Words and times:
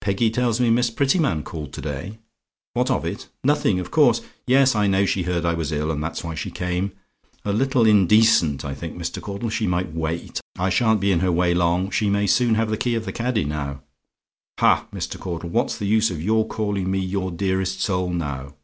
"Peggy 0.00 0.30
tells 0.30 0.60
me, 0.60 0.70
Miss 0.70 0.90
Prettyman 0.90 1.42
called 1.42 1.72
to 1.72 1.80
day. 1.80 2.20
"WHAT 2.74 2.88
OF 2.88 3.04
IT? 3.04 3.26
"Nothing, 3.42 3.80
of 3.80 3.90
course. 3.90 4.20
Yes; 4.46 4.76
I 4.76 4.86
know 4.86 5.04
she 5.04 5.24
heard 5.24 5.44
I 5.44 5.54
was 5.54 5.72
ill, 5.72 5.90
and 5.90 6.00
that's 6.00 6.22
why 6.22 6.36
she 6.36 6.52
came. 6.52 6.92
A 7.44 7.52
little 7.52 7.84
indecent, 7.84 8.64
I 8.64 8.74
think, 8.74 8.96
Mr. 8.96 9.20
Caudle; 9.20 9.50
she 9.50 9.66
might 9.66 9.92
wait; 9.92 10.40
I 10.56 10.70
shan't 10.70 11.00
be 11.00 11.10
in 11.10 11.18
her 11.18 11.32
way 11.32 11.52
long; 11.52 11.90
she 11.90 12.08
may 12.08 12.28
soon 12.28 12.54
have 12.54 12.70
the 12.70 12.76
key 12.76 12.94
of 12.94 13.06
the 13.06 13.12
caddy, 13.12 13.42
now. 13.42 13.80
"Ha! 14.60 14.86
Mr. 14.94 15.18
Caudle, 15.18 15.50
what's 15.50 15.76
the 15.76 15.86
use 15.88 16.12
of 16.12 16.22
your 16.22 16.46
calling 16.46 16.88
me 16.88 17.00
your 17.00 17.32
dearest 17.32 17.80
soul 17.80 18.10
now? 18.10 18.54